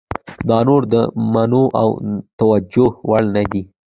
دا 0.49 0.57
نور 0.67 0.81
د 0.93 0.95
منلو 1.33 1.63
او 1.81 1.87
توجیه 2.39 2.89
وړ 3.09 3.23
نه 3.35 3.43
ده. 3.51 3.61